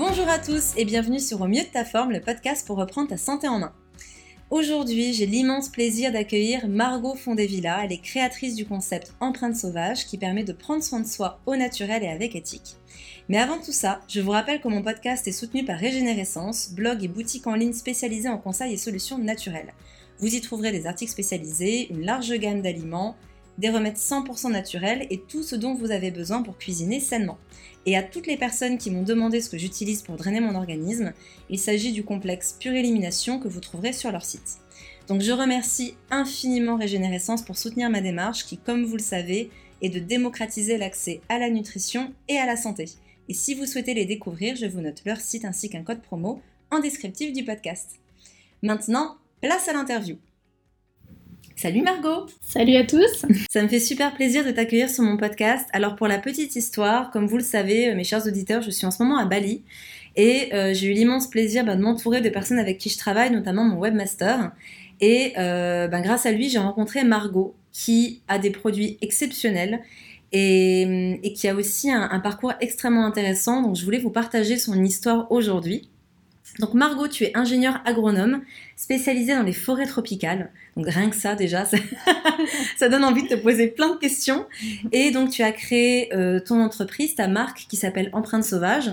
[0.00, 3.10] Bonjour à tous et bienvenue sur Au mieux de ta forme, le podcast pour reprendre
[3.10, 3.74] ta santé en main.
[4.48, 7.84] Aujourd'hui, j'ai l'immense plaisir d'accueillir Margot Fondevilla.
[7.84, 11.54] Elle est créatrice du concept Empreinte sauvage qui permet de prendre soin de soi au
[11.54, 12.76] naturel et avec éthique.
[13.28, 17.04] Mais avant tout ça, je vous rappelle que mon podcast est soutenu par Régénérescence, blog
[17.04, 19.74] et boutique en ligne spécialisée en conseils et solutions naturelles.
[20.18, 23.16] Vous y trouverez des articles spécialisés, une large gamme d'aliments,
[23.60, 27.38] des remèdes 100% naturels et tout ce dont vous avez besoin pour cuisiner sainement.
[27.84, 31.12] Et à toutes les personnes qui m'ont demandé ce que j'utilise pour drainer mon organisme,
[31.50, 34.58] il s'agit du complexe Pure Élimination que vous trouverez sur leur site.
[35.08, 39.50] Donc je remercie infiniment Régénérescence pour soutenir ma démarche qui, comme vous le savez,
[39.82, 42.86] est de démocratiser l'accès à la nutrition et à la santé.
[43.28, 46.40] Et si vous souhaitez les découvrir, je vous note leur site ainsi qu'un code promo
[46.70, 48.00] en descriptif du podcast.
[48.62, 50.16] Maintenant, place à l'interview.
[51.60, 55.68] Salut Margot Salut à tous Ça me fait super plaisir de t'accueillir sur mon podcast.
[55.74, 58.86] Alors pour la petite histoire, comme vous le savez, euh, mes chers auditeurs, je suis
[58.86, 59.62] en ce moment à Bali
[60.16, 63.30] et euh, j'ai eu l'immense plaisir bah, de m'entourer de personnes avec qui je travaille,
[63.30, 64.52] notamment mon webmaster.
[65.02, 69.82] Et euh, bah, grâce à lui, j'ai rencontré Margot qui a des produits exceptionnels
[70.32, 73.60] et, qui a aussi un, un parcours extrêmement intéressant.
[73.60, 75.89] Donc je voulais vous partager son histoire aujourd'hui.
[76.60, 78.42] Donc Margot, tu es ingénieure agronome
[78.76, 80.50] spécialisée dans les forêts tropicales.
[80.76, 81.64] Donc rien que ça déjà,
[82.76, 84.46] ça, donne envie de te poser plein de questions.
[84.92, 88.90] Et donc tu as créé euh, ton entreprise, ta marque qui s'appelle Empreinte Sauvage.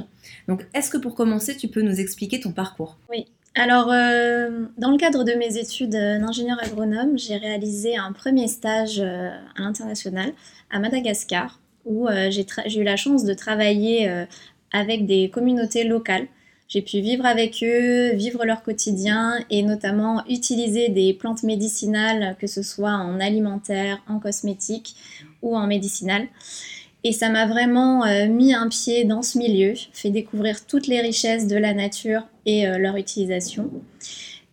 [0.47, 2.97] Donc est-ce que pour commencer, tu peux nous expliquer ton parcours?
[3.09, 3.27] Oui.
[3.55, 8.99] Alors, euh, dans le cadre de mes études d'ingénieur agronome, j'ai réalisé un premier stage
[8.99, 10.31] euh, à l'international
[10.69, 12.45] à Madagascar, où j'ai
[12.77, 14.25] eu la chance de travailler
[14.73, 16.27] avec des communautés locales
[16.67, 22.47] j'ai pu vivre avec eux, vivre leur quotidien et notamment utiliser des plantes médicinales, que
[22.47, 24.95] ce soit en alimentaire, en cosmétique
[25.41, 26.27] ou en médicinal.
[27.03, 30.99] Et ça m'a vraiment euh, mis un pied dans ce milieu, fait découvrir toutes les
[30.99, 33.71] richesses de la nature et euh, leur utilisation.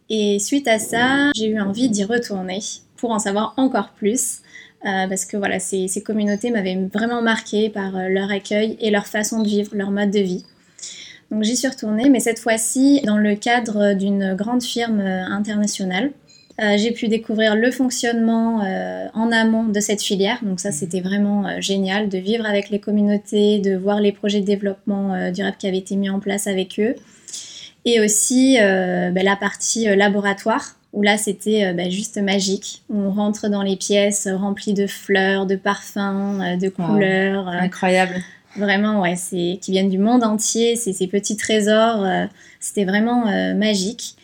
[0.09, 2.61] Et suite à ça, j'ai eu envie d'y retourner
[2.97, 4.41] pour en savoir encore plus.
[4.85, 9.07] Euh, parce que voilà, ces, ces communautés m'avaient vraiment marqué par leur accueil et leur
[9.07, 10.45] façon de vivre, leur mode de vie.
[11.35, 16.13] Donc j'y suis retournée, mais cette fois-ci dans le cadre d'une grande firme euh, internationale.
[16.63, 20.39] Euh, j'ai pu découvrir le fonctionnement euh, en amont de cette filière.
[20.43, 24.47] Donc ça, c'était vraiment génial de vivre avec les communautés, de voir les projets de
[24.47, 26.95] développement durable qui avaient été mis en place avec eux.
[27.85, 32.85] Et aussi ben, la partie laboratoire, où là, c'était ben, juste magique.
[32.89, 37.49] On rentre dans les pièces remplies de fleurs, de parfums, de couleurs.
[37.49, 38.23] Incroyable.
[38.57, 42.05] Vraiment, ouais, c'est qui viennent du monde entier, c'est ces petits trésors.
[42.05, 42.27] Euh,
[42.61, 44.17] c'était vraiment euh, magique.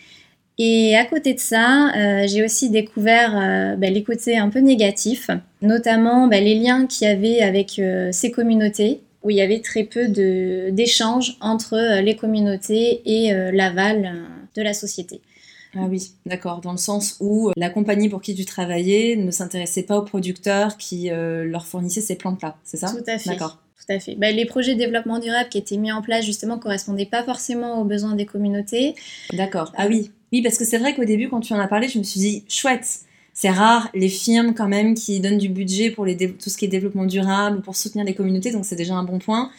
[0.58, 3.32] Et à côté de ça, euh, j'ai aussi découvert
[3.78, 5.30] bah, les côtés un peu négatifs,
[5.62, 7.80] notamment bah, les liens qu'il y avait avec
[8.12, 10.08] ces communautés, où il y avait très peu
[10.70, 14.12] d'échanges entre les communautés et l'aval
[14.54, 15.22] de la société.
[15.74, 19.84] Ah oui, d'accord, dans le sens où la compagnie pour qui tu travaillais ne s'intéressait
[19.84, 22.90] pas aux producteurs qui leur fournissaient ces plantes-là, c'est ça?
[22.90, 23.30] Tout à fait.
[23.30, 24.14] D'accord tout à fait.
[24.16, 27.80] Bah, les projets de développement durable qui étaient mis en place justement correspondaient pas forcément
[27.80, 28.94] aux besoins des communautés.
[29.32, 29.72] D'accord.
[29.76, 30.10] Ah oui.
[30.32, 32.20] Oui, parce que c'est vrai qu'au début, quand tu en as parlé, je me suis
[32.20, 33.00] dit, chouette,
[33.34, 36.66] c'est rare les firmes quand même qui donnent du budget pour les tout ce qui
[36.66, 39.50] est développement durable, pour soutenir les communautés, donc c'est déjà un bon point.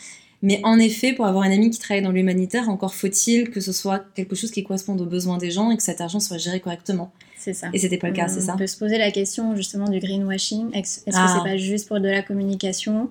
[0.44, 3.72] Mais en effet, pour avoir un ami qui travaille dans l'humanitaire, encore faut-il que ce
[3.72, 6.59] soit quelque chose qui corresponde aux besoins des gens et que cet argent soit géré
[6.59, 7.12] correctement.
[7.38, 7.68] C'est ça.
[7.74, 8.53] Et c'était pas le cas, c'est ça?
[8.56, 10.74] On peut se poser la question justement du greenwashing.
[10.74, 11.36] Est-ce que ah.
[11.36, 13.09] c'est pas juste pour de la communication?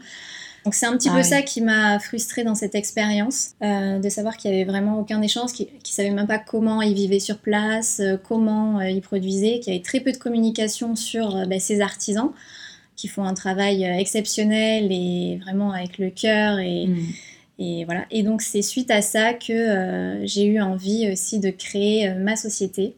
[0.65, 4.09] Donc c'est un petit ah peu ça qui m'a frustrée dans cette expérience, euh, de
[4.09, 7.21] savoir qu'il y avait vraiment aucun échange, qu'ils ne savaient même pas comment ils vivaient
[7.21, 11.47] sur place, euh, comment euh, ils produisaient, qu'il y avait très peu de communication sur
[11.47, 12.31] bah, ces artisans
[12.95, 17.07] qui font un travail exceptionnel et vraiment avec le cœur et, mm.
[17.59, 18.05] et voilà.
[18.11, 22.95] Et donc c'est suite à ça que j'ai eu envie aussi de créer ma société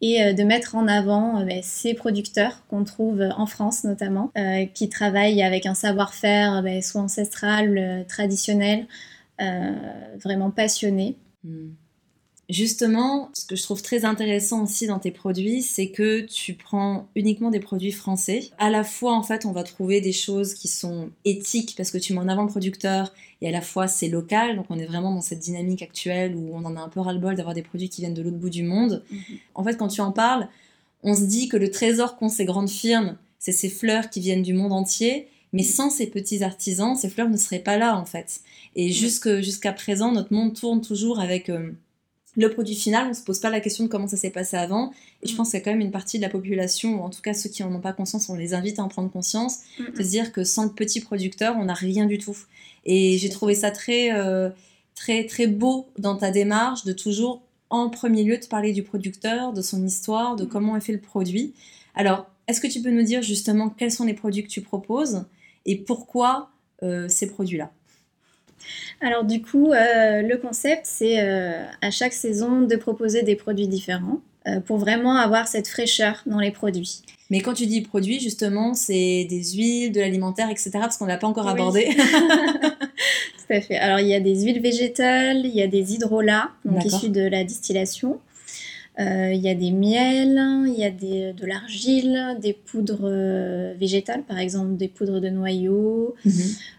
[0.00, 4.30] et euh, de mettre en avant euh, ben, ces producteurs qu'on trouve en France notamment,
[4.36, 8.86] euh, qui travaillent avec un savoir-faire ben, soit ancestral, traditionnel,
[9.38, 11.16] vraiment passionné.
[11.42, 11.70] Hmm.
[12.50, 17.08] Justement, ce que je trouve très intéressant aussi dans tes produits, c'est que tu prends
[17.14, 18.50] uniquement des produits français.
[18.58, 21.96] À la fois, en fait, on va trouver des choses qui sont éthiques parce que
[21.98, 24.56] tu mets en avant le producteur et à la fois c'est local.
[24.56, 27.34] Donc on est vraiment dans cette dynamique actuelle où on en a un peu ras-le-bol
[27.34, 29.02] d'avoir des produits qui viennent de l'autre bout du monde.
[29.10, 29.20] Mhm.
[29.54, 30.48] En fait, quand tu en parles,
[31.02, 34.42] on se dit que le trésor qu'ont ces grandes firmes, c'est ces fleurs qui viennent
[34.42, 35.28] du monde entier.
[35.54, 38.40] Mais sans ces petits artisans, ces fleurs ne seraient pas là en fait.
[38.74, 41.70] Et jusqu'à présent, notre monde tourne toujours avec euh,
[42.36, 44.92] le produit final, on se pose pas la question de comment ça s'est passé avant.
[45.22, 45.36] Et je mm.
[45.36, 47.34] pense qu'il y a quand même une partie de la population, ou en tout cas
[47.34, 50.08] ceux qui en ont pas conscience, on les invite à en prendre conscience, de se
[50.08, 52.36] dire que sans le petit producteur, on n'a rien du tout.
[52.84, 54.50] Et j'ai trouvé ça très, euh,
[54.94, 59.52] très très beau dans ta démarche de toujours en premier lieu te parler du producteur,
[59.52, 61.54] de son histoire, de comment est fait le produit.
[61.94, 65.24] Alors, est-ce que tu peux nous dire justement quels sont les produits que tu proposes
[65.66, 66.50] et pourquoi
[66.82, 67.72] euh, ces produits-là?
[69.00, 73.68] Alors du coup, euh, le concept, c'est euh, à chaque saison de proposer des produits
[73.68, 74.20] différents
[74.66, 77.00] pour vraiment avoir cette fraîcheur dans les produits.
[77.30, 80.70] Mais quand tu dis produits, justement, c'est des huiles, de l'alimentaire, etc.
[80.74, 81.88] Parce qu'on n'a pas encore abordé.
[81.96, 83.76] Tout à fait.
[83.76, 87.22] Alors, il y a des huiles végétales, il y a des hydrolats, donc issus de
[87.22, 88.18] la distillation.
[89.00, 93.74] Euh, il y a des miels, il y a des, de l'argile, des poudres euh,
[93.78, 96.14] végétales, par exemple des poudres de noyaux.
[96.24, 96.32] Mhm.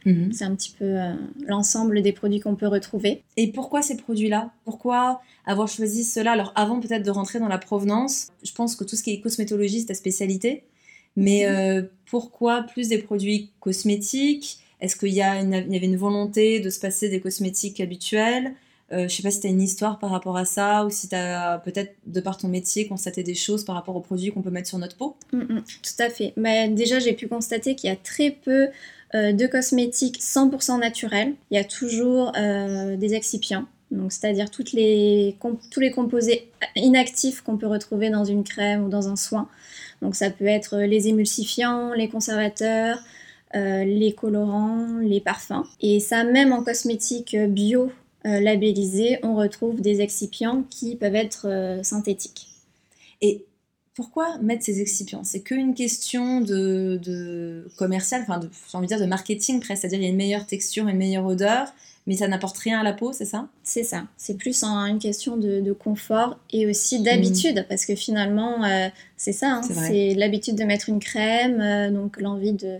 [0.05, 0.33] Mhm.
[0.33, 1.13] C'est un petit peu euh,
[1.45, 3.23] l'ensemble des produits qu'on peut retrouver.
[3.35, 4.51] Et pourquoi ces produits-là?
[4.63, 8.85] Pourquoi avoir choisi cela Alors, avant peut-être de rentrer dans la provenance, je pense que
[8.85, 10.63] tout ce qui est cosmétologie, c'est ta spécialité.
[11.17, 11.87] Mais mhm.
[12.05, 14.59] pourquoi plus des produits cosmétiques?
[14.79, 18.53] Est-ce qu'il y, y, avait une volonté de se passer des cosmétiques habituels?
[18.91, 21.07] Euh, Je sais pas si tu as une histoire par rapport à ça ou si
[21.07, 24.41] tu as peut-être, de par ton métier, constaté des choses par rapport aux produits qu'on
[24.41, 25.17] peut mettre sur notre peau.
[25.33, 26.33] Mm, mm, tout à fait.
[26.37, 28.67] Mais déjà, j'ai pu constater qu'il y a très peu
[29.13, 31.33] euh, de cosmétiques 100% naturels.
[31.51, 33.65] Il y a toujours euh, des excipients.
[34.09, 35.37] C'est-à-dire tous les
[35.93, 39.47] composés inactifs qu'on peut retrouver dans une crème ou dans un soin.
[40.01, 42.99] Donc, ça peut être les émulsifiants, les conservateurs,
[43.55, 45.63] euh, les colorants, les parfums.
[45.79, 47.91] Et ça, même en cosmétique bio
[48.25, 52.47] euh, labellisé, on retrouve des excipients qui peuvent être euh, synthétiques.
[53.21, 53.45] Et
[53.93, 55.23] pourquoi mettre ces excipients?
[55.23, 59.99] C'est qu'une question de, de commercial, enfin, j'ai envie de dire de marketing presque, c'est-à-dire
[59.99, 61.67] il y a une meilleure texture, une meilleure odeur,
[62.07, 63.47] mais ça n'apporte rien à la peau, c'est ça?
[63.63, 64.05] C'est ça.
[64.17, 67.65] C'est plus une question de, confort et aussi d'habitude, mm.
[67.69, 68.61] parce que finalement,
[69.17, 69.53] c'est ça.
[69.53, 69.61] Hein.
[69.61, 72.79] c'est l'habitude de mettre une crème, donc l'envie de,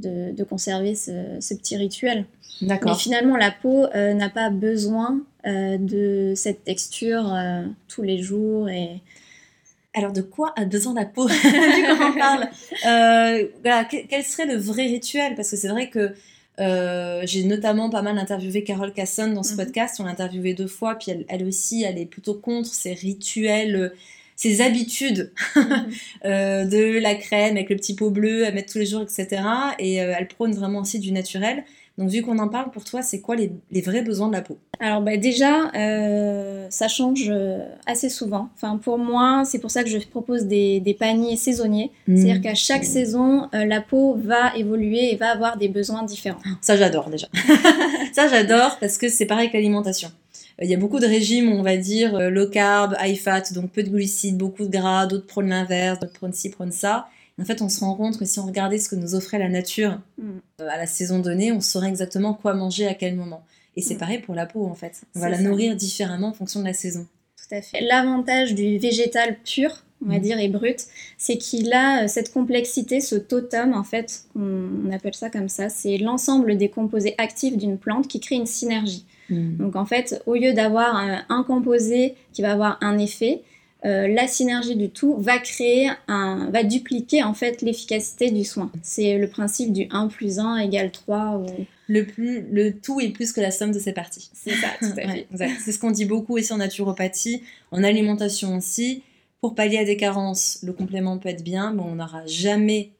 [0.00, 2.26] de, conserver ce, petit rituel.
[2.62, 2.92] D'accord.
[2.92, 8.22] Mais finalement, la peau euh, n'a pas besoin euh, de cette texture euh, tous les
[8.22, 8.68] jours.
[8.68, 9.00] Et...
[9.94, 11.26] Alors, de quoi a besoin la peau?
[11.42, 12.48] Quand on parle,
[13.62, 15.34] voilà, quel serait le vrai rituel?
[15.34, 16.14] Parce que c'est vrai que
[17.26, 19.64] j'ai notamment pas mal interviewé Carole Casson dans ce mhm.
[19.64, 20.00] podcast.
[20.00, 23.92] On l'a interviewé deux fois, puis elle, elle, aussi, elle est plutôt contre ces rituels
[24.36, 25.32] ses habitudes
[26.24, 29.42] euh, de la crème avec le petit pot bleu à mettre tous les jours, etc.
[29.78, 31.64] Et euh, elle prône vraiment aussi du naturel.
[31.96, 34.58] Donc vu qu'on en parle, pour toi, c'est quoi les, vrais besoins de la peau?
[34.80, 37.32] Alors bah, déjà, euh, ça change
[37.86, 38.48] assez souvent.
[38.56, 41.92] Enfin, pour moi, c'est pour ça que je propose des, paniers saisonniers.
[42.08, 42.16] Mmh.
[42.16, 46.40] C'est-à-dire qu'à chaque saison, la peau va évoluer et va avoir des besoins différents.
[46.60, 47.28] Ça, j'adore déjà.
[48.12, 50.10] ça, j'adore parce que c'est pareil que l'alimentation.
[50.62, 53.72] Il y a beaucoup de régimes, on va dire, euh, low carb, high fat, donc
[53.72, 57.08] peu de glucides, beaucoup de gras, d'autres prônent l'inverse, d'autres prônent ci, prônent ça.
[57.40, 59.48] En fait, on se rend compte que si on regardait ce que nous offrait la
[59.48, 60.30] nature mm.
[60.60, 63.44] euh, à la saison donnée, on saurait exactement quoi manger à quel moment.
[63.76, 63.98] Et c'est mm.
[63.98, 65.02] pareil pour la peau, en fait.
[65.16, 67.06] On va la nourrir différemment en fonction de la saison.
[67.36, 67.80] Tout à fait.
[67.80, 70.22] L'avantage du végétal pur, on va mm.
[70.22, 70.84] dire, et brut,
[71.18, 75.68] c'est qu'il a euh, cette complexité, ce totem, en fait, on appelle ça comme ça.
[75.68, 79.04] C'est l'ensemble des composés actifs d'une plante qui crée une synergie.
[79.30, 79.56] Hmm.
[79.56, 83.42] Donc en fait, au lieu d'avoir un, composé qui va avoir un effet,
[83.84, 88.70] euh, la synergie du tout va créer un, va dupliquer en fait l'efficacité du soin.
[88.82, 91.46] C'est le principe du 1 plus 1 égale 3 ou...
[91.86, 94.30] Le, plus, le tout est plus que la somme de ses parties.
[94.32, 95.50] C'est ça, tout à fait.
[95.62, 99.02] c'est ce qu'on dit beaucoup ici en naturopathie, en alimentation aussi.
[99.42, 102.92] Pour pallier à des carences, le complément peut être bien, mais on n'aura jamais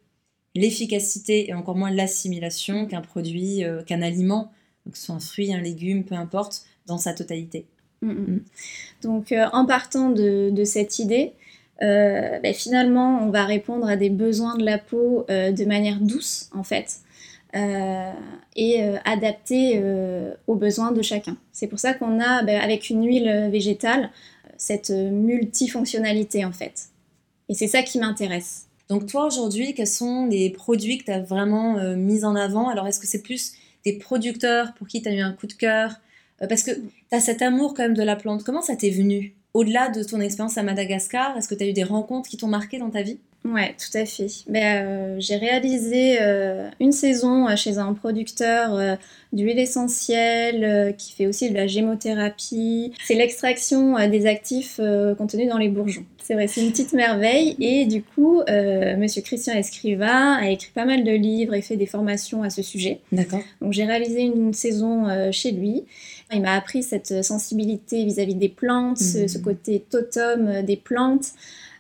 [0.55, 4.53] l'efficacité et encore moins l'assimilation qu'un produit, euh, qu'un aliment
[4.91, 7.67] que ce soit un fruit, un légume, peu importe, dans sa totalité.
[8.03, 8.35] Mm, mm.
[8.35, 8.41] Mm.
[9.03, 11.33] Donc euh, en partant de, cette idée,
[11.83, 16.01] euh, ben, finalement on va répondre à des besoins de la peau euh, de manière
[16.01, 17.01] douce en fait.
[18.57, 19.81] et adaptée
[20.49, 21.37] aux besoins de chacun.
[21.53, 24.11] C'est pour ça qu'on a, ben, avec une huile végétale,
[24.57, 26.89] cette multifonctionnalité en fait.
[27.49, 28.67] Et c'est ça qui m'intéresse.
[28.89, 32.69] Donc toi aujourd'hui, quels sont les produits que tu as vraiment mis en avant?
[32.69, 35.53] Alors est-ce que c'est plus des producteurs pour qui tu as eu un coup de
[35.53, 36.01] cœur
[36.43, 38.45] euh, Parce que tu as cet amour quand même de la plante.
[38.45, 39.35] Comment ça t'est venu?
[39.53, 42.49] Au-delà de ton expérience à Madagascar, est-ce que tu as eu des rencontres qui t'ont
[42.49, 43.19] marqué dans ta vie?
[43.47, 44.29] Ouais, tout à fait.
[44.49, 48.99] Ben, euh, j'ai réalisé euh, une saison chez un producteur
[49.33, 52.95] d'huile essentielle qui fait aussi de la gémothérapie.
[53.05, 54.81] C'est l'extraction des actifs
[55.19, 56.07] contenus dans les bourgeons.
[56.23, 57.55] C'est vrai, c'est une petite merveille.
[57.61, 61.87] Et du coup, Monsieur Christian Escriva a écrit pas mal de livres et fait des
[61.87, 63.01] formations à ce sujet.
[63.13, 63.41] D'accord.
[63.61, 65.85] Donc j'ai réalisé une saison chez lui.
[66.33, 69.43] Il m'a appris cette sensibilité vis-à-vis des plantes, ce, mmh.
[69.43, 71.33] côté totem des plantes.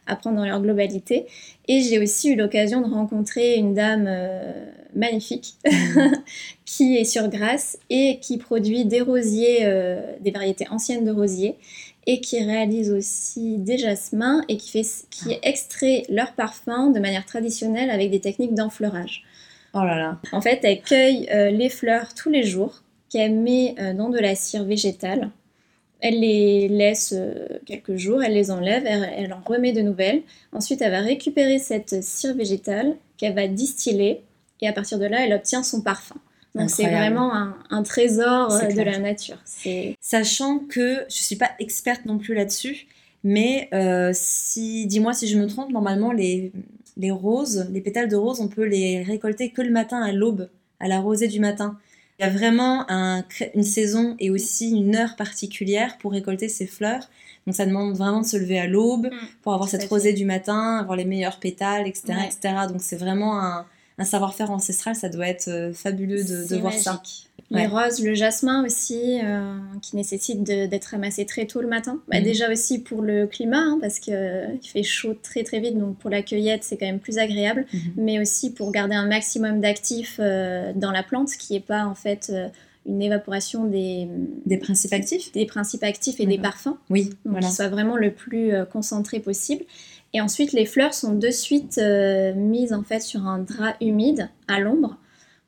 [0.06, 1.26] À prendre dans leur globalité.
[1.68, 4.08] Et j'ai aussi eu l'occasion de rencontrer une dame
[4.94, 5.54] magnifique
[6.64, 9.66] qui est sur Grasse et qui produit des rosiers,
[10.20, 11.56] des variétés anciennes de rosiers
[12.06, 17.24] et qui réalise aussi des jasmins et qui, fait, qui extrait leur parfum de manière
[17.24, 19.24] traditionnelle avec des techniques d'enfleurage.
[19.74, 20.18] Oh là là.
[20.32, 24.18] En fait, elle cueille euh, les fleurs tous les jours, qu'elle met euh, dans de
[24.18, 25.30] la cire végétale.
[26.06, 30.20] Elle les laisse euh, quelques jours, elle les enlève, elle, en remet de nouvelles.
[30.52, 34.20] Ensuite, elle va récupérer cette cire végétale qu'elle va distiller
[34.60, 36.16] et à partir de là, elle obtient son parfum.
[36.54, 37.32] Donc c'est vraiment
[37.70, 39.38] un, trésor euh, de la nature.
[40.02, 42.86] Sachant que je suis pas experte non plus là-dessus,
[43.24, 46.52] mais euh, si, dis-moi si je me trompe, normalement les,
[46.98, 50.50] les roses, les pétales de rose, on peut les récolter que le matin à l'aube,
[50.80, 51.78] à la rosée du matin.
[52.18, 56.66] Il y a vraiment un, une saison et aussi une heure particulière pour récolter ces
[56.66, 57.08] fleurs.
[57.46, 59.26] Donc ça demande vraiment de se lever à l'aube mm.
[59.42, 62.14] pour avoir cette rosée du matin, avoir les meilleurs pétales, etc.
[62.26, 62.54] etc.
[62.68, 63.66] Donc c'est vraiment un,
[63.98, 67.00] un savoir-faire ancestral, ça doit être euh, fabuleux de, voir ça.
[67.50, 72.00] Les roses, le jasmin aussi, euh, qui nécessite d'être ramassé très tôt le matin.
[72.08, 72.24] Bah, mhm.
[72.24, 75.96] Déjà aussi pour le climat, hein, parce qu'il euh, fait chaud très très vite, donc
[75.98, 77.80] pour la cueillette c'est quand même plus agréable, mhm.
[77.96, 82.32] mais aussi pour garder un maximum d'actifs dans la plante, qui n'est pas en fait
[82.86, 84.08] une évaporation des,
[84.44, 86.76] des principes actifs Des principes actifs et des parfums.
[86.90, 87.50] Oui, donc voilà.
[87.50, 89.64] soit vraiment le plus concentré possible.
[90.14, 94.30] Et ensuite, les fleurs sont de suite euh, mises en fait sur un drap humide
[94.46, 94.96] à l'ombre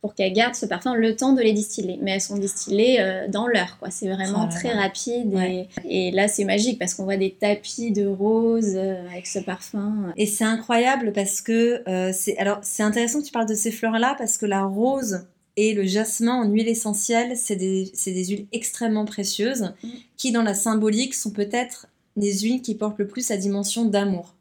[0.06, 1.98] pour qu'elles gardent ce parfum le temps de les distiller.
[2.00, 3.90] Mais elles sont distillées euh, dans l'heure, quoi.
[3.90, 5.36] C'est vraiment oh très rapide.
[5.84, 10.12] Et, là, c'est magique parce qu'on voit des tapis de roses euh, avec ce parfum.
[10.16, 11.82] Et c'est incroyable parce que
[12.12, 15.74] c'est alors c'est intéressant que tu parles de ces fleurs-là parce que la rose et
[15.74, 19.88] le jasmin en huile essentielle, c'est des, des, huiles extrêmement précieuses mm.
[20.16, 24.36] qui, dans la symbolique, sont peut-être des huiles qui portent le plus la dimension d'amour.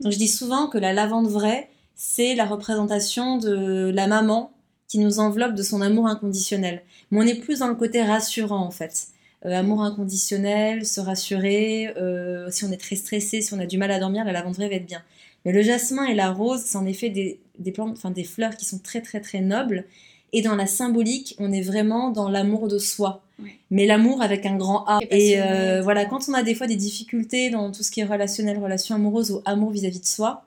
[0.00, 4.52] Donc je dis souvent que la lavande vraie, c'est la représentation de la maman
[4.90, 6.82] qui nous enveloppe de son amour inconditionnel.
[7.10, 9.06] Mais on est plus dans le côté rassurant en fait.
[9.46, 13.78] Euh, amour inconditionnel, se rassurer, euh, si on est très stressé, si on a du
[13.78, 15.02] mal à dormir, la lavande va être bien.
[15.44, 17.38] Mais le jasmin et la rose, c'est en effet des,
[17.72, 19.84] plantes, enfin des fleurs qui sont très très très nobles.
[20.32, 23.22] Et dans la symbolique, on est vraiment dans l'amour de soi.
[23.70, 24.98] Mais l'amour avec un grand A.
[25.10, 28.04] Et, euh, voilà, quand on a des fois des difficultés dans tout ce qui est
[28.04, 30.44] relationnel, relation amoureuse ou amour vis-à-vis de soi,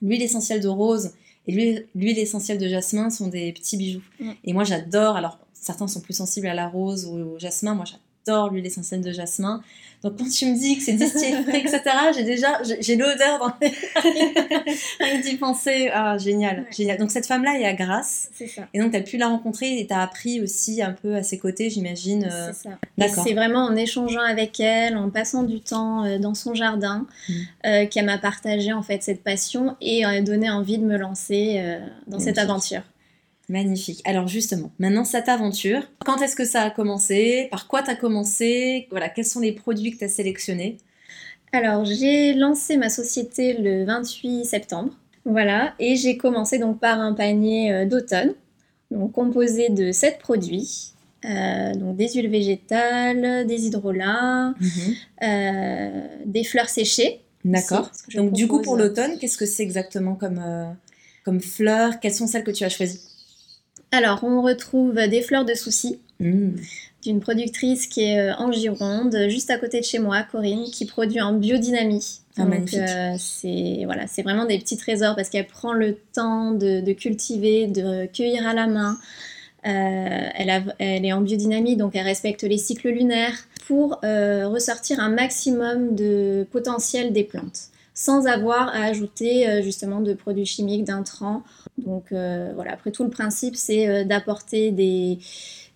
[0.00, 1.12] l'huile essentielle de rose
[1.46, 4.02] et l'huile essentielle de jasmin sont des petits bijoux.
[4.44, 7.84] Et moi j'adore, alors certains sont plus sensibles à la rose ou au jasmin, moi
[7.84, 8.04] j'adore
[8.50, 9.62] l'huile essentielle de jasmin.
[10.02, 11.82] Donc quand tu me dis que c'est distillé etc.,
[12.16, 13.70] j'ai déjà, j'ai l'odeur dans les...
[15.00, 15.90] Rien d'y penser.
[15.92, 16.96] Ah, génial, génial.
[16.96, 18.30] Donc cette femme-là est à Grasse.
[18.32, 18.62] C'est ça.
[18.72, 21.22] Et donc tu as pu la rencontrer et tu as appris aussi un peu à
[21.22, 22.24] ses côtés, j'imagine.
[22.24, 22.78] Euh, c'est ça.
[22.96, 23.24] D'accord.
[23.26, 27.32] C'est vraiment en échangeant avec elle, en passant du temps euh, dans son jardin, mm.
[27.66, 32.18] euh, qu'elle m'a partagé en fait cette passion et donné envie de me lancer dans
[32.18, 32.82] cette aventure.
[33.50, 34.00] Magnifique.
[34.04, 37.48] Alors justement, maintenant cette aventure, quand est-ce que ça a commencé?
[37.50, 38.86] Par quoi tu as commencé?
[38.90, 40.76] Voilà, quels sont les produits que tu as sélectionnés?
[41.52, 44.92] Alors, j'ai lancé ma société le 28 septembre.
[45.24, 48.34] Voilà, et j'ai commencé donc par un panier euh, d'automne,
[48.92, 50.92] donc composé de 7 produits.
[51.24, 54.94] Euh, donc des huiles végétales, des hydrolats, mhm.
[55.24, 57.20] euh, des fleurs séchées.
[57.44, 57.90] D'accord.
[58.14, 60.40] Donc du coup pour l'automne, qu'est-ce que c'est exactement comme,
[61.24, 61.98] comme fleurs?
[62.00, 63.09] Quelles sont celles que tu as choisies?
[63.92, 66.50] Alors, on retrouve des fleurs de soucis mmh.
[67.02, 70.86] d'une productrice qui est euh, en Gironde, juste à côté de chez moi, Corinne, qui
[70.86, 72.20] produit en biodynamie.
[72.36, 72.78] Ah, magnifique.
[72.78, 77.66] Euh, c'est voilà, c'est vraiment des petits trésors parce qu'elle prend le temps de, cultiver,
[77.66, 78.96] de cueillir à la main.
[79.66, 85.10] Euh, elle, elle, est en biodynamie, donc elle respecte les cycles lunaires pour ressortir un
[85.10, 87.70] maximum de potentiel des plantes
[88.00, 91.42] sans avoir à ajouter euh, justement de produits chimiques, d'intrants.
[91.76, 95.18] Donc euh, voilà, après tout le principe c'est euh, d'apporter des,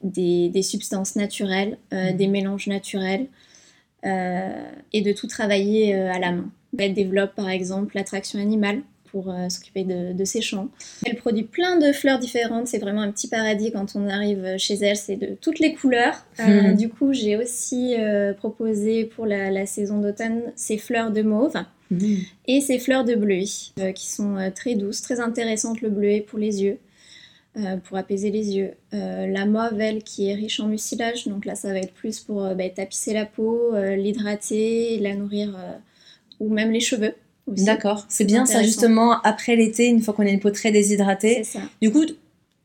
[0.02, 2.12] des, substances naturelles, mmh.
[2.12, 3.26] des mélanges naturels
[4.06, 6.50] et de tout travailler à la main.
[6.78, 10.68] Elle développe par exemple l'attraction animale pour s'occuper de, de, ses champs.
[11.06, 14.74] Elle produit plein de fleurs différentes, c'est vraiment un petit paradis quand on arrive chez
[14.74, 16.26] elle, c'est de toutes les couleurs.
[16.38, 16.74] Mmh.
[16.74, 17.94] du coup, j'ai aussi
[18.36, 21.56] proposé pour la, la saison d'automne ces fleurs de mauve.
[22.00, 22.22] Mm.
[22.48, 23.44] Et ces fleurs de bleuet
[23.78, 26.78] euh, qui sont euh, très douces, très intéressantes le bleuet pour les yeux,
[27.56, 28.72] euh, pour apaiser les yeux.
[28.92, 32.42] la mauve, elle, qui est riche en mucilage, donc là ça va être plus pour
[32.54, 35.56] bah, tapisser la peau, l'hydrater, la nourrir
[36.40, 37.14] ou même les cheveux.
[37.46, 41.44] D'accord, c'est bien ça justement après l'été, une fois qu'on a une peau très déshydratée.
[41.44, 41.60] Ça.
[41.82, 42.04] Du coup,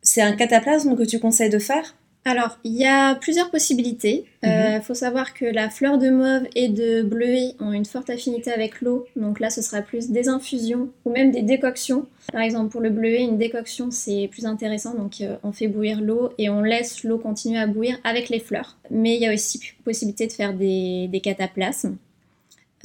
[0.01, 1.95] c'est un cataplasme que tu conseilles de faire?
[2.25, 4.25] Alors, il y a plusieurs possibilités.
[4.43, 4.81] Il Mhm.
[4.83, 8.81] faut savoir que la fleur de mauve et de bleuet ont une forte affinité avec
[8.81, 9.05] l'eau.
[9.15, 12.05] Donc là, ce sera plus des infusions ou même des décoctions.
[12.31, 14.93] Par exemple, pour le bleuet, une décoction, c'est plus intéressant.
[14.93, 18.39] Donc, euh, on fait bouillir l'eau et on laisse l'eau continuer à bouillir avec les
[18.39, 18.77] fleurs.
[18.91, 21.97] Mais il y a aussi possibilité de faire des, des cataplasmes.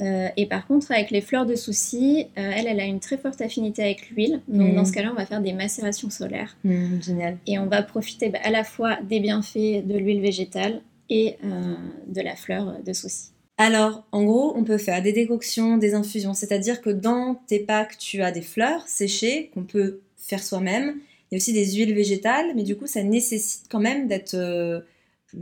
[0.01, 3.17] Euh, et par contre, avec les fleurs de souci, euh, elle, elle a une très
[3.17, 4.41] forte affinité avec l'huile.
[4.47, 7.37] Donc, dans ce cas-là, on va faire des macérations solaires Hmm, génial.
[7.47, 11.75] et on va profiter bah, à la fois des bienfaits de l'huile végétale et euh,
[12.07, 13.29] de la fleur de souci.
[13.57, 17.97] Alors, en gros, on peut faire des décoctions, des infusions, c'est-à-dire que dans tes packs,
[17.97, 20.95] tu as des fleurs séchées qu'on peut faire soi-même.
[21.31, 24.35] Il y a aussi des huiles végétales, mais du coup, ça nécessite quand même d'être,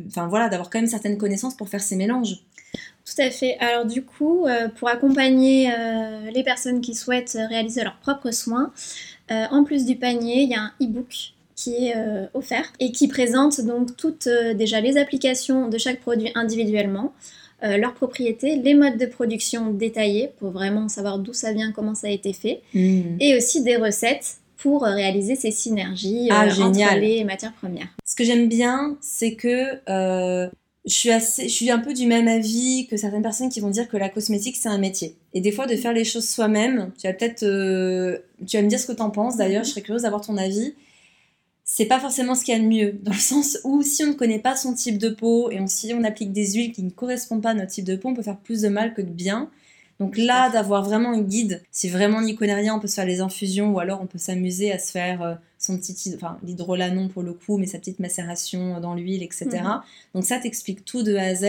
[0.08, 2.44] enfin voilà, d'avoir quand même certaines connaissances pour faire ces mélanges.
[3.06, 3.58] Tout à fait.
[3.60, 8.72] Alors du coup, euh, pour accompagner euh, les personnes qui souhaitent réaliser leurs propres soins,
[9.32, 12.92] euh, en plus du panier, il y a un e-book qui est euh, offert et
[12.92, 17.14] qui présente donc toutes euh, déjà les applications de chaque produit individuellement,
[17.64, 21.96] euh, leurs propriétés, les modes de production détaillés pour vraiment savoir d'où ça vient, comment
[21.96, 26.62] ça a été fait, et aussi des recettes pour euh, réaliser ces synergies Ah, euh,
[26.64, 27.90] entre les matières premières.
[28.06, 30.50] Ce que j'aime bien, c'est que euh,
[30.86, 33.96] je suis assez, un peu du même avis que certaines personnes qui vont dire que
[33.96, 35.16] la cosmétique c'est un métier.
[35.34, 38.68] Et des fois, de faire les choses soi-même, tu vas peut-être, euh, tu vas me
[38.68, 39.38] dire ce que t'en penses.
[39.38, 40.76] D'ailleurs, je serais curieuse d'avoir ton avis.
[41.64, 44.08] C'est pas forcément ce qu'il y a de mieux, dans le sens où si on
[44.08, 46.90] ne connaît pas son type de peau et si on applique des huiles qui ne
[46.90, 49.10] correspondent pas à notre type de peau, on peut faire plus de mal que de
[49.10, 49.50] bien.
[50.04, 52.96] Donc là, d'avoir vraiment un guide, si vraiment on n'y connaît rien, on peut se
[52.96, 56.38] faire les infusions ou alors on peut s'amuser à se faire euh, son petit, enfin
[56.44, 59.46] l'hydrolanon pour le coup, mais sa petite macération dans l'huile, etc.
[59.54, 59.82] Mhm.
[60.14, 61.46] Donc ça t'explique tout de A à Z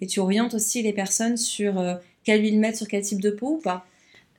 [0.00, 3.30] et tu orientes aussi les personnes sur euh, quelle huile mettre sur quel type de
[3.30, 3.84] peau ou pas?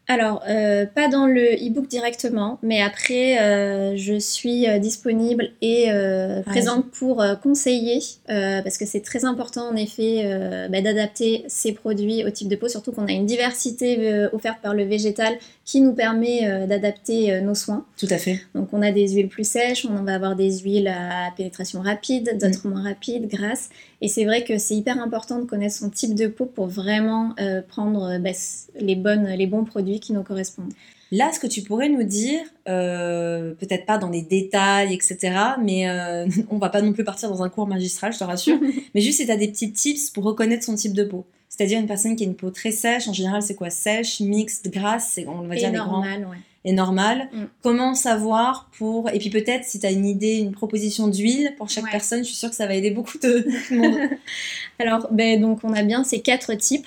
[0.10, 5.92] Alors, euh, pas dans le e-book directement, mais après, euh, je suis euh, disponible et
[5.92, 8.00] euh, Ah, présente pour conseiller,
[8.30, 12.48] euh, parce que c'est très important en effet euh, bah, d'adapter ces produits au type
[12.48, 15.34] de peau, surtout qu'on a une diversité offerte par le végétal
[15.68, 17.86] qui nous permet euh, d'adapter euh, nos soins.
[17.98, 18.40] Tout à fait.
[18.56, 22.38] Donc on a des huiles plus sèches, on va avoir des huiles à pénétration rapide,
[22.42, 23.70] d'autres moins rapides, grasses.
[24.02, 27.36] Et c'est vrai que c'est hyper important de connaître son type de peau pour vraiment
[27.40, 28.32] euh, prendre bah,
[28.80, 30.74] les, bonnes, les bons produits qui nous correspondent.
[31.12, 35.18] Là, ce que tu pourrais nous dire, euh, peut-être pas dans les détails, etc.,
[35.62, 38.60] mais euh, on va pas non plus partir dans un cours magistral, je te rassure,
[38.96, 41.26] mais juste si tu as des petits tips pour reconnaître son type de peau.
[41.58, 43.70] C'est-à-dire une personne qui a une peau très sèche, en général c'est quoi?
[43.72, 46.38] Sèche, mixte, grasse, c'est- on va Et dire les grands, normal, ouais.
[46.66, 47.30] et normal.
[47.34, 47.44] Mm.
[47.64, 49.10] Comment savoir pour...
[49.10, 51.92] Et puis peut-être si tu as une idée, une proposition d'huile pour chaque Ouais.
[51.92, 53.98] personne, je suis sûre que ça va aider beaucoup de monde.
[54.80, 56.86] Alors, ben, donc on a bien ces quatre types.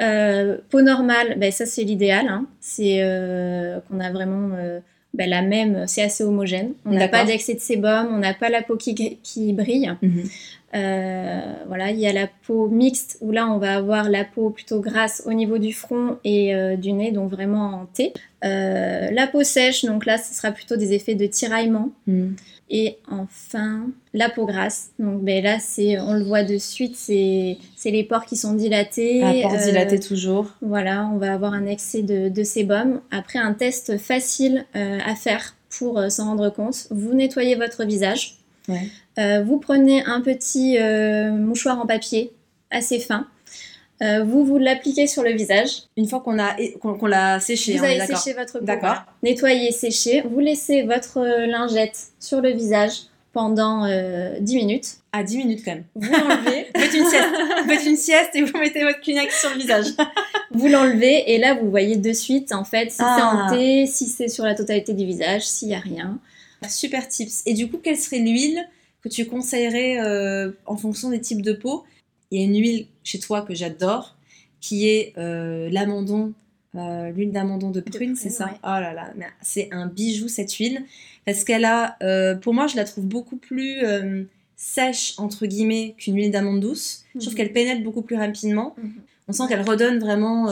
[0.00, 2.26] Euh, peau normale, ben, ça c'est l'idéal.
[2.28, 2.46] hein.
[2.60, 4.80] C'est euh, qu'on a vraiment euh,
[5.14, 6.72] ben, la même, c'est assez homogène.
[6.84, 9.92] On n'a pas d'excès de sébum, on n'a pas la peau qui, qui brille.
[10.02, 10.24] Mhm.
[10.74, 14.80] Voilà, il y a la peau mixte où là on va avoir la peau plutôt
[14.80, 18.12] grasse au niveau du front et euh, du nez, donc vraiment en T.
[18.44, 21.90] Euh, la peau sèche, donc là ce sera plutôt des effets de tiraillement.
[22.06, 22.36] Mhm.
[22.70, 24.90] Et enfin, la peau grasse.
[24.98, 28.54] Donc ben là, c'est, on le voit de suite, c'est, c'est les pores qui sont
[28.54, 29.22] dilatés.
[29.22, 30.46] À port Euh, dilaté toujours.
[30.62, 33.00] voilà, on va avoir un excès de, de sébum.
[33.10, 36.86] Après, un test facile euh, à faire pour euh, s'en rendre compte.
[36.90, 38.38] Vous nettoyez votre visage.
[38.68, 38.88] Ouais.
[39.18, 42.32] Euh, vous prenez un petit euh, mouchoir en papier
[42.70, 43.26] assez fin.
[44.02, 45.84] Euh, vous vous l'appliquez sur le visage.
[45.96, 48.64] Une fois qu'on a qu'on l'a séché, vous on est avez séché votre peau.
[48.64, 48.80] D'accord.
[48.88, 49.06] voilà.
[49.22, 50.22] Nettoyez, séchez.
[50.22, 52.92] Vous laissez votre lingette sur le visage
[53.32, 54.86] pendant euh, 10 minutes.
[55.12, 55.84] À 10 minutes quand même.
[55.94, 56.66] Vous l'enlevez.
[56.74, 57.28] Vous faites une sieste.
[57.68, 59.86] Faites une sieste et vous mettez votre Kleenex sur le visage.
[60.52, 63.16] vous l'enlevez et là vous voyez de suite en fait si Ah.
[63.16, 66.18] c'est en T, si c'est sur la totalité du visage, s'il n'y a rien.
[66.68, 67.42] Super tips.
[67.46, 68.66] Et du coup, quelle serait l'huile
[69.02, 71.84] que tu conseillerais euh, en fonction des types de peau?
[72.30, 74.16] Il y a une huile chez toi que j'adore,
[74.60, 76.32] qui est euh, l'amandon,
[76.74, 78.46] euh, l'huile d'amandon de prune, c'est ça?
[78.46, 78.52] ouais.
[78.64, 80.84] Oh là là, c'est un bijou cette huile,
[81.26, 81.96] parce qu'elle a,
[82.40, 83.82] pour moi, je la trouve beaucoup plus
[84.56, 87.04] sèche entre guillemets qu'une huile d'amande douce.
[87.14, 87.36] Je trouve Mhm.
[87.36, 88.74] qu'elle pénètre beaucoup plus rapidement.
[88.82, 88.92] Mhm.
[89.28, 90.46] On sent qu'elle redonne vraiment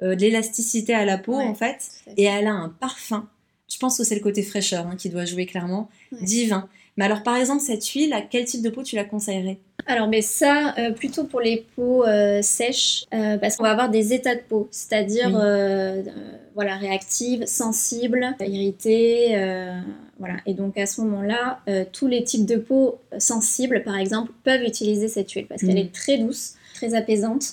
[0.00, 1.44] de l'élasticité à la peau Ouais.
[1.44, 3.28] en fait, et elle a un parfum.
[3.70, 5.88] Je pense que c'est le côté fraîcheur hein, qui doit jouer clairement.
[6.12, 6.18] Ouais.
[6.22, 6.68] Divin.
[6.96, 9.58] Mais alors, par exemple, cette huile, à quel type de peau tu la conseillerais?
[9.86, 13.88] Alors, mais ça, euh, plutôt pour les peaux euh, sèches, euh, parce qu'on va avoir
[13.88, 16.10] des états de peau, c'est-à-dire Oui.
[16.54, 19.28] voilà, réactive, sensible, irritée,
[20.18, 20.34] voilà.
[20.46, 21.60] Et donc à ce moment-là,
[21.92, 25.76] tous les types de peau sensibles, par exemple, peuvent utiliser cette huile parce qu'elle Mhm.
[25.78, 27.44] est très douce, très apaisante.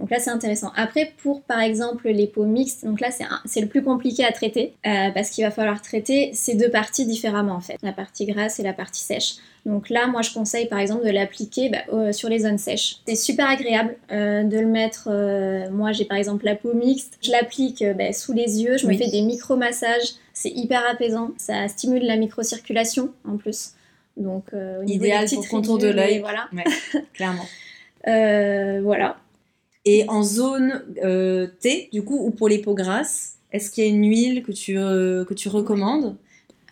[0.00, 0.72] Donc là, c'est intéressant.
[0.76, 3.08] Après, pour par exemple les peaux mixtes, donc là,
[3.44, 7.04] c'est le plus compliqué à traiter euh, parce qu'il va falloir traiter ces deux parties
[7.04, 9.34] différemment en fait, la partie grasse et la partie sèche.
[9.66, 13.00] Donc là, moi, je conseille par exemple de l'appliquer bah, sur les zones sèches.
[13.06, 15.08] C'est super agréable euh, de le mettre.
[15.10, 17.18] Euh, moi, j'ai par exemple la peau mixte.
[17.22, 18.78] Je l'applique bah, sous les yeux.
[18.78, 20.14] Je me fais des micro-massages.
[20.32, 21.32] C'est hyper apaisant.
[21.36, 23.72] Ça stimule la microcirculation en plus.
[24.16, 24.46] Donc,
[24.86, 26.20] idéal pour contour de l'œil.
[26.20, 26.48] Voilà.
[27.12, 27.44] clairement.
[28.82, 29.18] voilà.
[29.84, 33.86] Et en zone euh, T, du coup, ou pour les peaux grasses, est-ce qu'il y
[33.86, 36.16] a une huile que tu, euh, que tu recommandes?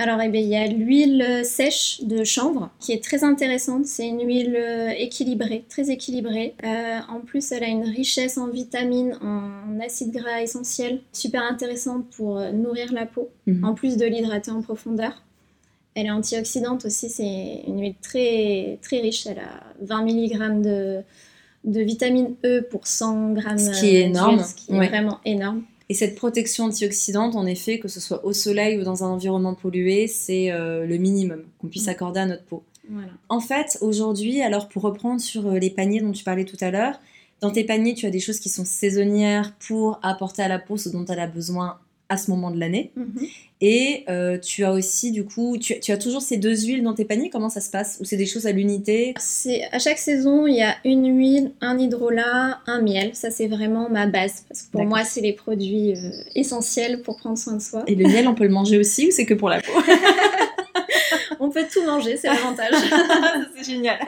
[0.00, 3.86] Alors, eh bien, il y a l'huile sèche de chanvre qui est très intéressante.
[3.86, 6.54] C'est une huile euh, équilibrée, très équilibrée.
[6.62, 12.38] en plus, elle a une richesse en vitamines, en acides gras essentiels, super intéressante pour
[12.52, 13.64] nourrir la peau, mhm.
[13.64, 15.24] en plus de l'hydrater en profondeur.
[15.94, 19.26] Elle est antioxydante aussi, c'est une huile très, très riche.
[19.26, 21.02] Elle a 20 mg de,
[21.68, 23.58] de vitamine E pour 100 grammes.
[23.58, 24.42] Ce qui est énorme.
[24.42, 25.62] ce qui est vraiment énorme.
[25.90, 29.54] Et cette protection antioxydante, en effet, que ce soit au soleil ou dans un environnement
[29.54, 32.62] pollué, c'est euh, le minimum qu'on puisse accorder à notre peau.
[33.28, 36.70] En fait, aujourd'hui, alors pour reprendre sur euh, les paniers dont tu parlais tout à
[36.70, 36.98] l'heure,
[37.40, 40.76] dans tes paniers, tu as des choses qui sont saisonnières pour apporter à la peau
[40.76, 42.90] ce dont elle a besoin à ce moment de l'année.
[42.96, 43.26] Mhm.
[43.60, 47.04] Et euh, tu as aussi, du coup, tu, as toujours ces deux huiles dans tes
[47.04, 47.98] paniers Comment ça se passe?
[48.00, 49.14] Ou c'est des choses à l'unité?
[49.18, 53.10] C'est À chaque saison, il y a une huile, un hydrolat, un miel.
[53.14, 54.44] Ça, c'est vraiment ma base.
[54.48, 57.82] Parce que pour moi, c'est les produits euh, essentiels pour prendre soin de soi.
[57.88, 59.72] Et le miel, on peut le manger aussi ou c'est que pour la peau?
[61.40, 62.74] On peut tout manger, c'est l'avantage.
[63.56, 63.98] c'est génial.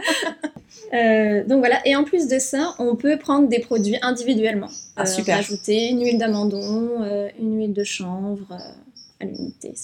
[0.93, 4.69] Euh, donc voilà, et en plus de ça, on peut prendre des produits individuellement.
[4.97, 5.37] Ah, super.
[5.37, 7.05] Rajouter une huile d'amandon,
[7.38, 8.59] une huile de chanvre
[9.21, 9.75] à l'unité.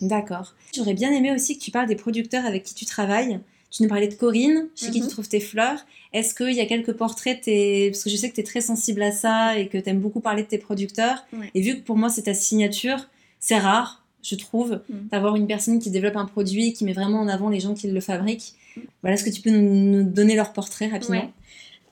[0.00, 0.54] D'accord.
[0.74, 3.40] J'aurais bien aimé aussi que tu parles des producteurs avec qui tu travailles.
[3.70, 5.10] Tu nous parlais de Corinne, chez qui tu mhm.
[5.10, 5.86] trouves tes fleurs.
[6.12, 7.90] Est-ce qu'il y a quelques portraits tes...
[7.90, 10.00] Parce que je sais que tu es très sensible à ça et que tu aimes
[10.00, 11.24] beaucoup parler de tes producteurs.
[11.54, 15.08] Et vu que pour moi c'est ta signature, c'est rare, je trouve, mhm.
[15.10, 17.88] d'avoir une personne qui développe un produit, qui met vraiment en avant les gens qui
[17.88, 18.54] le fabriquent.
[18.76, 18.82] Mhm.
[19.02, 21.30] Voilà, est-ce que tu peux nous, donner leur portrait rapidement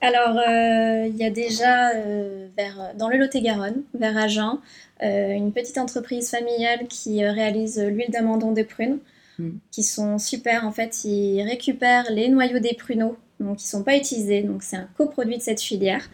[0.01, 4.59] Alors, euh, il y a déjà euh, vers, dans le Lot-et-Garonne, vers Agen,
[5.03, 8.99] euh, une petite entreprise familiale qui réalise l'huile d'amandon des prunes,
[9.39, 9.51] hmm.
[9.71, 10.65] qui sont super.
[10.65, 14.43] En fait, ils récupèrent les noyaux des pruneaux, donc qui sont pas utilisés.
[14.43, 16.09] Donc c'est un coproduit de cette filière.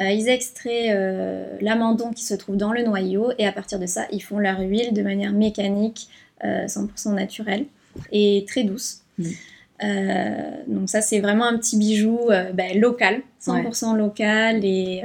[0.00, 0.96] Euh, ils extraient
[1.60, 4.60] l'amandon qui se trouve dans le noyau et à partir de ça, ils font leur
[4.60, 6.08] huile de manière mécanique,
[6.42, 7.66] 100% naturelle
[8.10, 9.02] et très douce.
[9.18, 9.24] Hmm.
[10.66, 12.18] donc ça, c'est vraiment un petit bijou
[12.54, 15.02] ben, local, 100% local et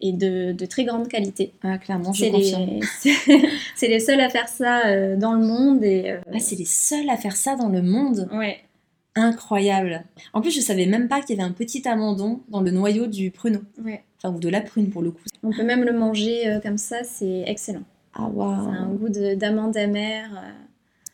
[0.00, 1.52] et de, de, très grande qualité.
[1.62, 2.80] Ah, clairement, je confirme.
[3.76, 5.84] C'est les seuls à faire ça euh, dans le monde.
[5.84, 8.28] et euh, ah, c'est les seuls à faire ça dans le monde?
[8.32, 8.60] Ouais.
[9.16, 10.04] Incroyable.
[10.32, 13.06] En plus, je savais même pas qu'il y avait un petit amandon dans le noyau
[13.06, 13.60] du pruneau.
[13.84, 14.04] Ouais.
[14.18, 15.22] Enfin, ou de la prune pour le coup.
[15.42, 17.84] On peut même le manger euh, comme ça, c'est excellent.
[18.14, 18.70] Ah, waouh.
[18.70, 20.54] C'est un goût d'amande amère.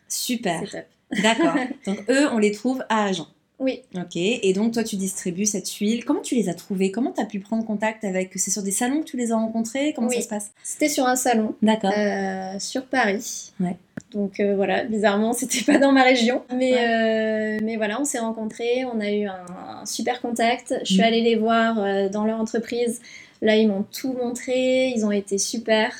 [0.09, 0.62] Super.
[1.22, 1.54] D'accord.
[1.87, 3.26] Donc, eux, on les trouve à Agen.
[3.59, 3.82] Oui.
[3.94, 6.04] Ok, et donc toi tu distribues cette huile.
[6.04, 6.90] Comment tu les as trouvées?
[6.90, 9.37] Comment tu as pu prendre contact avec C'est sur des salons que tu les as
[9.37, 9.94] rencontrés?
[9.94, 10.52] Comment ça se passe?
[10.62, 11.54] C'était sur un salon.
[11.62, 11.92] D'accord.
[11.96, 13.52] Euh, sur Paris.
[13.59, 13.76] Ouais.
[14.16, 16.42] Donc euh, voilà, bizarrement, c'était pas dans ma région.
[16.55, 20.74] Mais, euh, mais voilà, on s'est rencontrés, on a eu un, super contact.
[20.83, 21.05] Je suis mm.
[21.05, 23.00] allée les voir dans leur entreprise.
[23.42, 25.92] Là, ils m'ont tout montré, ils ont été super.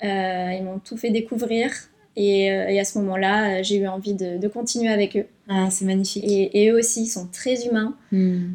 [0.00, 1.72] ils m'ont tout fait découvrir.
[2.16, 5.26] Et, à ce moment-là, j'ai eu envie de, de continuer avec eux.
[5.48, 6.24] Ah, c'est magnifique.
[6.26, 7.96] Et, eux aussi, ils sont très humains.
[8.12, 8.54] Hmm.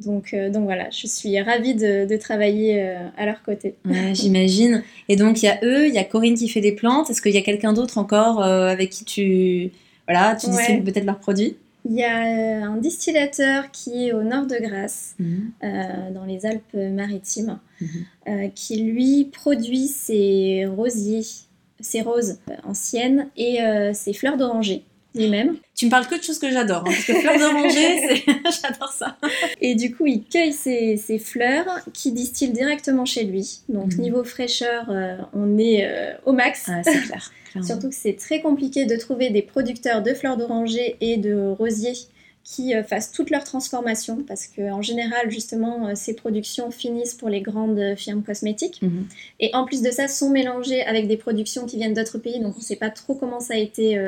[0.00, 3.74] Euh, donc, euh, donc voilà, je suis ravie de, travailler euh, à leur côté.
[4.12, 4.82] J'imagine.
[5.08, 7.10] Et donc, il y a eux, il y a Corinne qui fait des plantes.
[7.10, 9.70] Est-ce qu'il y a quelqu'un d'autre encore avec qui tu,
[10.06, 11.56] voilà, tu distribues peut-être leurs produits?
[11.88, 15.50] Il y a un distillateur qui est au nord de Grasse, hmm.
[16.12, 18.48] dans les Alpes-Maritimes, hmm.
[18.54, 21.24] qui lui produit ses rosiers,
[21.78, 23.58] ses roses anciennes et
[23.92, 24.82] ses fleurs d'oranger
[25.16, 25.56] lui-même.
[25.76, 28.24] Tu me parles que de choses que j'adore, hein, parce que fleurs d'oranger,
[28.62, 29.16] j'adore ça.
[29.60, 33.60] Et du coup, il cueille ses, fleurs qui distille directement chez lui.
[33.68, 34.00] Donc mhm.
[34.00, 36.64] niveau fraîcheur, euh, on est euh, au max.
[36.68, 37.30] Ah, c'est clair.
[37.62, 41.94] Surtout que c'est très compliqué de trouver des producteurs de fleurs d'oranger et de rosiers
[42.44, 47.40] qui euh, fassent toute leur transformation parce qu'en général justement ces productions finissent pour les
[47.40, 49.06] grandes firmes cosmétiques mhm.
[49.40, 52.54] et en plus de ça sont mélangées avec des productions qui viennent d'autres pays donc
[52.54, 53.98] on ne sait pas trop comment ça a été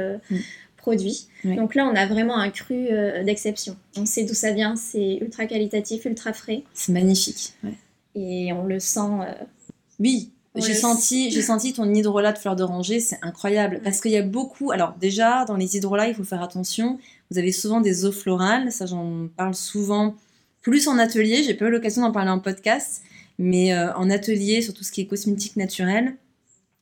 [1.44, 3.76] Donc là, on a vraiment un cru euh, d'exception.
[3.96, 6.62] On sait d'où ça vient, c'est ultra qualitatif, ultra frais.
[6.74, 7.54] C'est magnifique.
[8.14, 9.00] Et on le sent.
[9.00, 9.44] Euh,
[10.00, 13.80] oui, j'ai senti, j'ai senti ton hydrolat de fleurs d'oranger, c'est incroyable.
[13.84, 14.70] Parce qu'il y a beaucoup.
[14.70, 16.98] Alors, déjà, dans les hydrolats, il faut faire attention.
[17.30, 20.14] Vous avez souvent des eaux florales, ça j'en parle souvent
[20.62, 21.42] plus en atelier.
[21.42, 23.02] J'ai pas eu l'occasion d'en parler en podcast,
[23.38, 26.16] mais euh, en atelier sur tout ce qui est cosmétique naturel,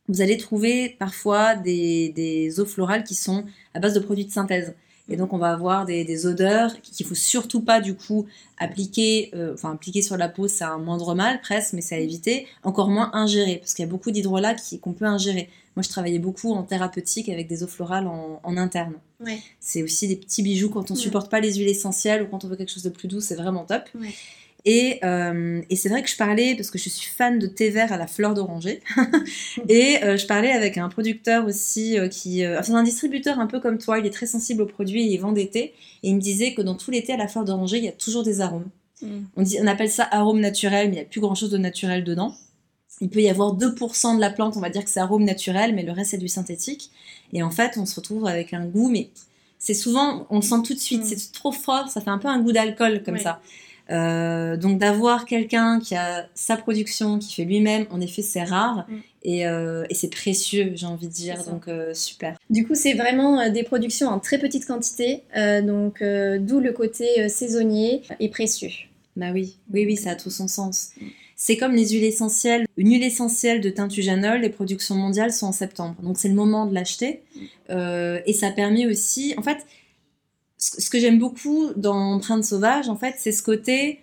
[0.08, 4.32] vous allez trouver parfois des, des, eaux florales qui sont à base de produits de
[4.32, 4.74] synthèse.
[5.08, 8.26] Et donc on va avoir des, des odeurs qu'il faut surtout pas du coup
[8.58, 11.98] appliquer, euh, enfin appliquer sur la peau, c'est un moindre mal presque, mais c'est à
[12.00, 12.46] éviter.
[12.64, 15.48] Encore moins ingérer, parce qu'il y a beaucoup d'hydrolats qu'on peut ingérer.
[15.76, 18.94] Moi je travaillais beaucoup en thérapeutique avec des eaux florales en, en interne.
[19.20, 19.38] Ouais.
[19.60, 21.04] C'est aussi des petits bijoux quand on ne Ouais.
[21.04, 23.36] supporte pas les huiles essentielles ou quand on veut quelque chose de plus doux, c'est
[23.36, 23.82] vraiment top.
[24.00, 24.12] Ouais.
[24.68, 27.70] Et, euh, et c'est vrai que je parlais, parce que je suis fan de thé
[27.70, 28.82] vert à la fleur d'oranger,
[29.68, 33.60] et euh, je parlais avec un producteur aussi, euh, qui, enfin, un distributeur un peu
[33.60, 36.20] comme toi, il est très sensible aux produits, il vend des thés, et il me
[36.20, 38.68] disait que dans tout thés à la fleur d'oranger, il y a toujours des arômes.
[39.02, 39.20] Mm.
[39.36, 42.02] On, dit, on appelle ça arôme naturel, mais il n'y a plus grand-chose de naturel
[42.02, 42.34] dedans.
[43.00, 45.76] Il peut y avoir 2% de la plante, on va dire que c'est arôme naturel,
[45.76, 46.90] mais le reste c'est du synthétique.
[47.32, 49.10] Et en fait, on se retrouve avec un goût, mais
[49.60, 51.06] c'est souvent, on le sent tout de suite, Mm.
[51.06, 53.40] c'est trop fort, ça fait un peu un goût d'alcool comme ça.
[53.90, 58.86] Euh, donc d'avoir quelqu'un qui a sa production, qui fait lui-même, en effet c'est rare
[58.88, 58.94] Mm.
[59.22, 62.36] et, euh, et c'est précieux, j'ai envie de dire, donc euh, super.
[62.50, 65.22] Du coup, c'est vraiment des productions en très petite quantité,
[65.62, 68.70] donc d'où le côté saisonnier et précieux.
[69.16, 70.90] Bah oui, oui, oui, ça a tout son sens.
[71.00, 71.06] Mm.
[71.38, 72.66] C'est comme les huiles essentielles.
[72.78, 75.94] Une huile essentielle de teintujanol, les productions mondiales sont en septembre.
[76.02, 77.20] Donc c'est le moment de l'acheter.
[77.68, 79.58] Euh, et ça permet aussi, en fait,
[80.58, 84.00] ce que j'aime beaucoup dans Empreinte sauvage, en fait, c'est ce côté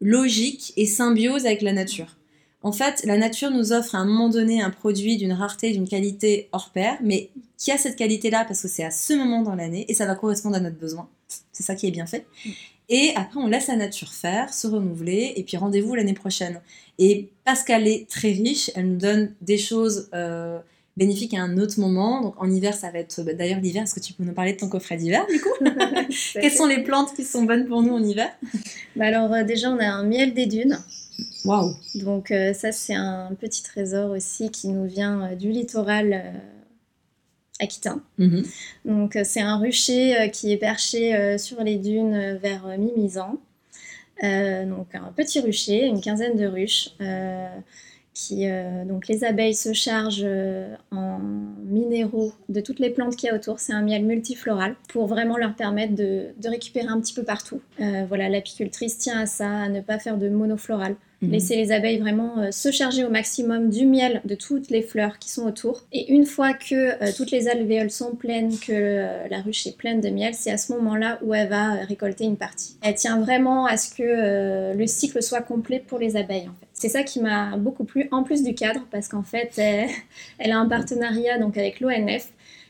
[0.00, 2.16] logique et symbiose avec la nature.
[2.62, 5.88] En fait, la nature nous offre à un moment donné un produit d'une rareté, d'une
[5.88, 9.54] qualité hors pair, mais qui a cette qualité-là parce que c'est à ce moment dans
[9.54, 11.08] l'année et ça va correspondre à notre besoin.
[11.52, 12.26] C'est ça qui est bien fait.
[12.90, 16.60] Et après, on laisse la nature faire, se renouveler, et puis rendez-vous l'année prochaine.
[16.98, 20.58] Et parce qu'elle est très riche, elle nous donne des choses euh,
[20.96, 22.20] bénéfiques à un autre moment.
[22.20, 23.82] Donc en hiver, ça va être bah, d'ailleurs l'hiver.
[23.82, 25.48] Est-ce que tu peux nous parler de ton coffret d'hiver du coup?
[26.32, 28.30] Quelles sont les plantes qui sont bonnes pour nous en hiver?
[28.96, 30.78] Bah alors euh, déjà, on a un miel des dunes.
[31.44, 36.40] Waouh Donc euh, ça, c'est un petit trésor aussi qui nous vient euh, du littoral
[37.58, 38.02] aquitain.
[38.18, 38.44] Mhm.
[38.86, 43.38] Donc c'est un rucher qui est perché sur les dunes vers Mimizan.
[44.22, 46.90] Donc un petit rucher, une quinzaine de ruches.
[48.10, 51.18] Euh, qui, euh, donc les abeilles se chargent euh, en
[51.64, 53.60] minéraux de toutes les plantes qu'il y a autour.
[53.60, 57.60] C'est un miel multifloral pour vraiment leur permettre de, de récupérer un petit peu partout.
[57.80, 60.96] Euh, voilà, l'apicultrice tient à ça, à ne pas faire de monofloral.
[61.22, 61.32] Mhm.
[61.32, 65.30] Laisser les abeilles vraiment se charger au maximum du miel de toutes les fleurs qui
[65.30, 65.84] sont autour.
[65.92, 70.08] Et une fois que toutes les alvéoles sont pleines, que la ruche est pleine de
[70.08, 72.76] miel, c'est à ce moment-là où elle va récolter une partie.
[72.82, 76.69] Elle tient vraiment à ce que le cycle soit complet pour les abeilles en fait.
[76.80, 79.88] C'est ça qui m'a beaucoup plu, en plus du cadre, parce qu'en fait, elle,
[80.38, 82.28] elle a un partenariat donc avec l'ONF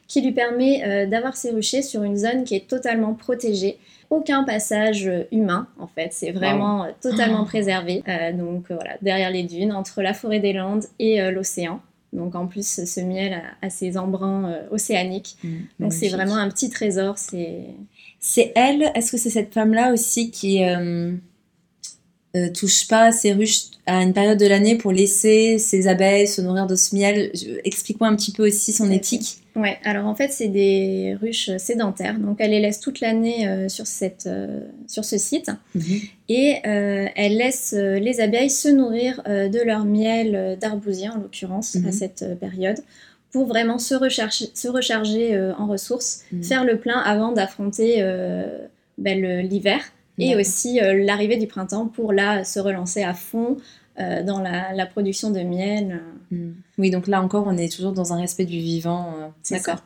[0.08, 3.78] qui lui permet euh, d'avoir ses ruchers sur une zone qui est totalement protégée
[4.10, 7.44] aucun passage euh, humain en fait, c'est vraiment euh, totalement Oh.
[7.44, 8.02] préservé.
[8.08, 11.80] Euh, donc euh, voilà, derrière les dunes, entre la forêt des Landes et euh, l'océan.
[12.12, 15.36] Donc en plus, ce miel a, a ses embruns euh, océaniques.
[15.44, 15.60] Mhm.
[15.78, 17.18] Donc c'est vraiment un petit trésor.
[17.18, 17.66] C'est
[18.18, 20.60] C'est elle, est-ce que c'est cette femme-là aussi qui
[22.36, 26.40] euh, touche pas ses ruches à une période de l'année pour laisser ses abeilles se
[26.40, 27.32] nourrir de ce miel
[27.64, 29.38] Explique-moi un petit peu aussi son éthique.
[29.56, 29.78] ouais.
[29.84, 32.18] Alors en fait, c'est des ruches sédentaires.
[32.20, 35.50] Donc elle les laisse toute l'année euh, sur cette euh, sur ce site
[36.28, 41.86] et euh, elle laisse les abeilles se nourrir de leur miel d'arbousier en l'occurrence Mhm.
[41.88, 42.78] à cette euh, période
[43.32, 46.42] pour vraiment se recharger, se recharger en ressources, Mhm.
[46.44, 48.02] faire le plein avant d'affronter
[48.98, 49.80] ben, l'hiver
[50.20, 53.56] et aussi euh, l'arrivée du printemps pour là se relancer à fond
[53.98, 56.00] euh, dans la, la production de miel.
[56.30, 56.50] Mm.
[56.78, 59.14] Oui, donc là encore, on est toujours dans un respect du vivant.
[59.20, 59.82] euh, D'accord.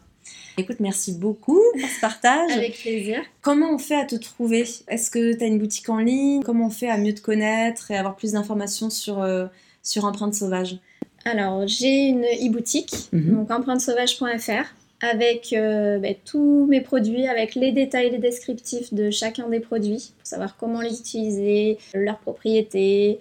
[0.57, 2.53] Écoute, merci beaucoup pour ce partage.
[2.53, 3.21] Avec plaisir.
[3.43, 4.65] Comment on fait à te trouver?
[4.89, 6.43] Est-ce que tu as une boutique en ligne?
[6.45, 9.47] Comment on fait à mieux te connaître et avoir plus d'informations sur, euh,
[9.83, 10.79] sur Empreinte Sauvage?
[11.25, 13.35] Alors, j'ai une e-boutique, Mhm.
[13.35, 14.75] donc empreintesauvage.fr,
[15.11, 20.13] avec euh, ben, tous mes produits, avec les détails, les descriptifs de chacun des produits,
[20.19, 23.19] pour savoir comment les utiliser, leurs propriétés,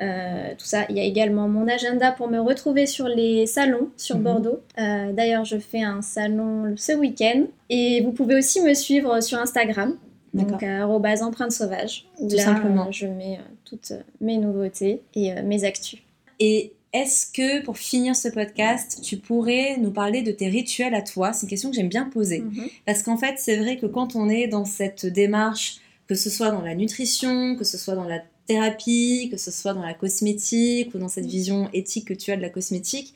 [0.00, 0.84] euh, tout ça.
[0.88, 4.22] Il y a également mon agenda pour me retrouver sur les salons sur Mhm.
[4.22, 4.60] Bordeaux.
[4.78, 7.44] Euh, D'ailleurs, je fais un salon ce week-end.
[7.70, 9.96] Et vous pouvez aussi me suivre sur Instagram.
[10.34, 12.06] Donc, à arobase empreinte sauvage.
[12.18, 12.90] où Tout là, simplement.
[12.90, 16.00] je mets toutes mes nouveautés et mes actus.
[16.40, 21.02] Et est-ce que, pour finir ce podcast, tu pourrais nous parler de tes rituels à
[21.02, 21.32] toi?
[21.32, 22.40] C'est une question que j'aime bien poser.
[22.40, 22.68] Mhm.
[22.86, 25.76] Parce qu'en fait, c'est vrai que quand on est dans cette démarche,
[26.06, 29.72] que ce soit dans la nutrition, que ce soit dans la thérapie, que ce soit
[29.72, 33.14] dans la cosmétique ou dans cette vision éthique que tu as de la cosmétique,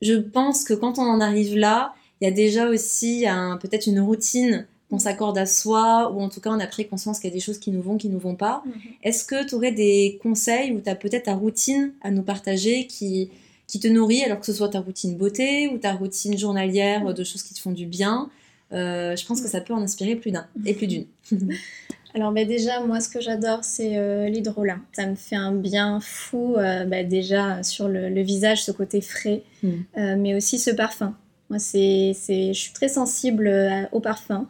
[0.00, 3.86] je pense que quand on en arrive là, il y a déjà aussi un- peut-être
[3.86, 7.30] une routine qu'on s'accorde à soi, ou en tout cas on a pris conscience qu'il
[7.30, 8.62] y a des choses qui nous vont, qui nous vont pas.
[9.02, 12.86] Est-ce que tu aurais des conseils ou tu as peut-être ta routine à nous partager
[12.86, 13.30] qui,
[13.66, 17.24] qui te nourrit, alors que ce soit ta routine beauté ou ta routine journalière de
[17.24, 18.28] choses qui te font du bien?
[18.72, 21.06] Euh, Je pense que ça peut en inspirer plus d'un et plus d'une.
[22.14, 24.76] Alors bah, déjà, moi ce que j'adore c'est euh, l'hydrolat.
[24.92, 29.42] Ça me fait un bien fou euh, bah, déjà sur le, visage, ce côté frais,
[29.62, 29.68] mm.
[29.96, 31.14] euh, mais aussi ce parfum.
[31.52, 33.52] Moi c'est, je suis très sensible
[33.92, 34.48] au parfum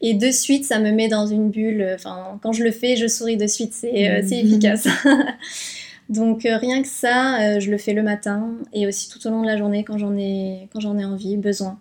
[0.00, 1.92] et de suite ça me met dans une bulle.
[1.94, 4.46] Enfin quand je le fais, je souris de suite, c'est, c'est mm.
[4.46, 4.88] efficace.
[6.08, 9.46] Donc rien que ça, je le fais le matin et aussi tout au long de
[9.46, 11.78] la journée quand j'en ai, quand j'en ai envie, besoin.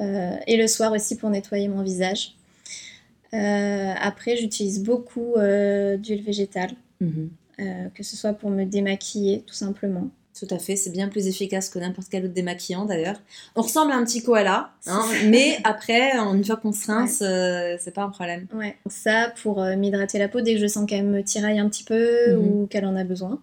[0.00, 2.34] et le soir aussi pour nettoyer mon visage.
[3.34, 9.54] Euh, après, j'utilise beaucoup euh, d'huile végétale, euh, que ce soit pour me démaquiller, tout
[9.54, 10.10] simplement.
[10.38, 13.16] Tout à fait, c'est bien plus efficace que n'importe quel autre démaquillant d'ailleurs.
[13.54, 17.18] On ressemble à un petit koala, hein, mais après, une fois qu'on se rince,
[17.82, 18.46] c'est pas un problème.
[18.54, 18.76] Ouais.
[18.86, 22.34] Ça, pour m'hydrater la peau dès que je sens qu'elle me tiraille un petit peu
[22.34, 22.38] mhm.
[22.38, 23.40] ou qu'elle en a besoin.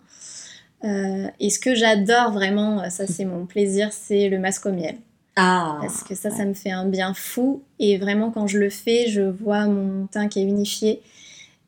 [0.84, 4.98] et ce que j'adore vraiment, ça c'est mon plaisir, c'est le masque au miel.
[5.42, 7.64] Ah, parce que ça, ça me fait un bien fou.
[7.80, 11.02] Et vraiment, quand je le fais, je vois mon teint qui est unifié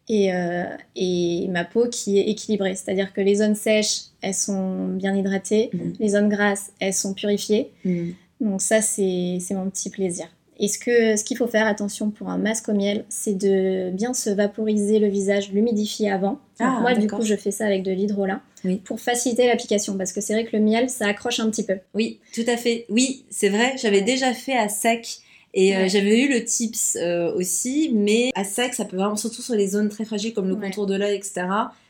[0.09, 0.63] et, euh,
[0.95, 2.75] et ma peau qui est équilibrée.
[2.75, 5.69] C'est-à-dire que les zones sèches, elles sont bien hydratées.
[5.73, 5.91] Mm.
[5.99, 7.71] Les zones grasses, elles sont purifiées.
[7.85, 8.11] Mm.
[8.41, 10.27] Donc ça, c'est mon petit plaisir.
[10.59, 13.89] Et ce qu'il ce qu'il faut faire, attention pour un masque au miel, c'est de
[13.89, 16.39] bien se vaporiser le visage, l'humidifier avant.
[16.59, 18.75] Ah, moi, du coup, je fais ça avec de l'hydrolat oui.
[18.83, 21.77] pour faciliter l'application parce que c'est vrai que le miel, ça accroche un petit peu.
[21.95, 22.85] Oui, tout à fait.
[22.89, 25.21] Oui, c'est vrai, j'avais déjà fait à sec.
[25.53, 29.41] Et euh, j'avais eu le tips euh, aussi, mais à sec, ça peut vraiment, surtout
[29.41, 31.45] sur les zones très fragiles comme le contour de l'œil, etc.,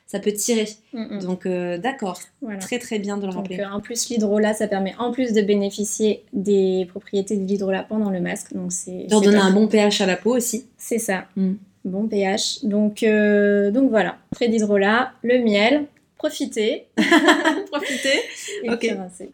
[0.07, 0.67] ça peut tirer.
[0.91, 1.19] Mm, mm.
[1.21, 2.19] Donc euh, d'accord,
[2.59, 3.57] très très bien de le rappeler.
[3.57, 8.09] Donc, en plus l'hydrolat, ça permet en plus de bénéficier des propriétés de l'hydrolat pendant
[8.09, 8.53] le masque.
[8.53, 10.65] Donc c'est leur donner un bon pH à la peau aussi.
[10.77, 11.53] C'est ça, mm.
[11.85, 12.65] bon pH.
[12.65, 15.85] Donc donc voilà, près d'hydrolat, le miel.
[16.21, 16.85] Profitez,
[17.71, 18.19] profitez.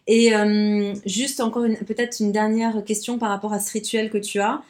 [0.08, 0.28] Et.
[0.30, 0.32] Et
[1.06, 4.62] juste encore peut-être une dernière question par rapport à ce rituel que tu as.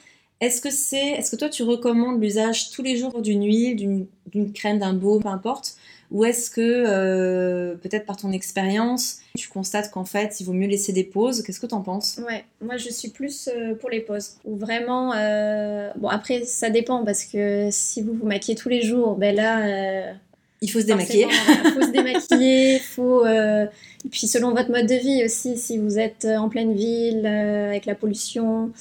[0.41, 4.51] Est-ce que c'est, est-ce que toi tu recommandes l'usage tous les jours d'une huile, d'une
[4.51, 5.77] crème, d'un baume, peu importe,
[6.10, 10.67] ou est-ce que, euh, peut-être par ton expérience, tu constates qu'en fait, il vaut mieux
[10.67, 11.43] laisser des pauses?
[11.43, 12.19] Qu'est-ce que tu en penses?
[12.25, 14.38] Ouais, moi je suis plus euh, pour les pauses.
[14.43, 18.82] Ou vraiment, euh, bon après ça dépend parce que si vous vous maquillez tous les
[18.82, 20.13] jours, ben là...
[20.62, 21.28] il faut se démaquiller.
[21.30, 23.26] Il faut se démaquiller, faut...
[23.26, 27.86] Et puis selon votre mode de vie aussi, si vous êtes en pleine ville, avec
[27.86, 28.72] la pollution,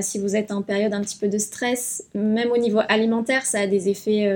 [0.00, 3.60] si vous êtes en période un petit peu de stress, même au niveau alimentaire, ça
[3.60, 4.30] a des effets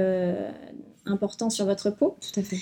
[1.05, 2.16] important sur votre peau.
[2.20, 2.59] Tout à fait.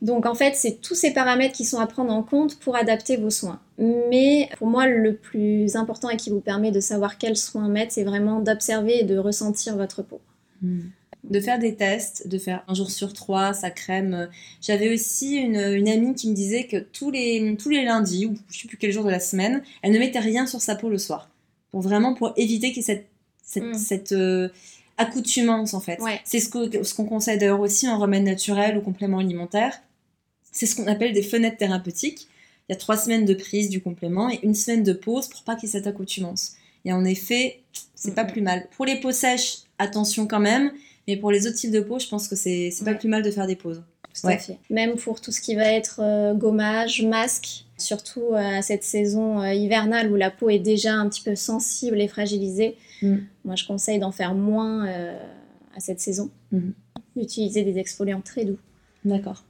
[0.00, 3.16] Donc en fait, c'est tous ces paramètres qui sont à prendre en compte pour adapter
[3.16, 3.60] vos soins.
[3.78, 7.92] Mais pour moi, le plus important et qui vous permet de savoir quels soins mettre,
[7.92, 10.20] c'est vraiment d'observer et de ressentir votre peau.
[10.62, 10.82] Hmm.
[11.24, 14.28] De faire des tests, de faire un jour sur trois sa crème.
[14.62, 18.60] J'avais aussi une, amie qui me disait que tous les, tous les lundis, ou je
[18.60, 20.98] sais plus quel jour de la semaine, elle ne mettait rien sur sa peau le
[20.98, 21.28] soir.
[21.70, 23.04] Pour vraiment pour éviter qu'il y ait
[23.42, 24.16] cette, cette, hmm.
[24.16, 24.48] euh,
[24.96, 25.98] accoutumance en fait.
[26.24, 29.80] C'est ce qu'on ce qu'on conseille d'ailleurs aussi en remède naturel ou complément alimentaire.
[30.52, 32.28] C'est ce qu'on appelle des fenêtres thérapeutiques.
[32.68, 35.42] Il y a trois semaines de prise du complément et une semaine de pause pour
[35.42, 36.56] pas qu'il y ait cette accoutumance.
[36.84, 37.60] Et en effet,
[37.94, 38.66] c'est pas plus mal.
[38.76, 40.72] Pour les peaux sèches, attention quand même.
[41.08, 43.30] Mais pour les autres types de peau, je pense que c'est pas plus mal de
[43.30, 43.82] faire des pauses.
[44.14, 44.58] Tout fait.
[44.68, 49.52] Même pour tout ce qui va être euh, gommage, masque, surtout à cette saison euh,
[49.52, 52.76] hivernale où la peau est déjà un petit peu sensible et fragilisée.
[53.00, 53.16] Mm.
[53.44, 55.16] Moi, je conseille d'en faire moins euh,
[55.76, 56.30] à cette saison.
[56.52, 56.70] Mm.
[57.16, 58.58] D'utiliser des exfoliants très doux.
[59.04, 59.44] D'accord.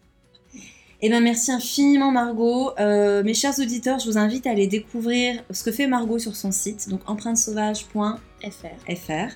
[1.00, 2.72] Eh bien, merci infiniment Margot.
[2.80, 6.34] Euh, mes chers auditeurs, je vous invite à aller découvrir ce que fait Margot sur
[6.34, 9.28] son site, donc empruntesauvage.fr FR.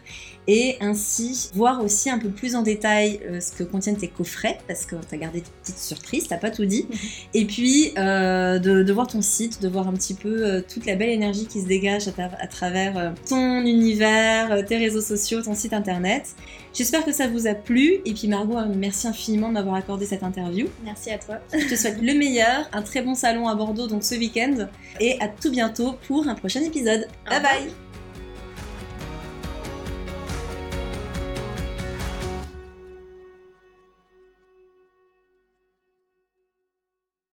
[0.49, 4.59] Et ainsi voir aussi un peu plus en détail euh, ce que contiennent tes coffrets,
[4.67, 6.87] parce que tu as gardé des petites surprises, t'as pas tout dit.
[6.89, 6.99] Mhm.
[7.35, 10.97] Et puis euh, de, voir ton site, de voir un petit peu euh, toute la
[10.97, 16.35] belle énergie qui se dégage à, travers ton univers, tes réseaux sociaux, ton site internet.
[16.75, 18.01] J'espère que ça vous a plu.
[18.05, 20.67] Et puis Margot, merci infiniment de m'avoir accordé cette interview.
[20.85, 21.39] Merci à toi.
[21.53, 24.69] Je te souhaite le meilleur, un très bon salon à Bordeaux donc ce week-end.
[25.01, 27.07] Et à tout bientôt pour un prochain épisode.
[27.29, 27.82] Bye bye